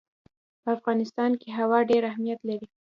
[0.61, 2.67] په افغانستان کې هوا ډېر اهمیت لري.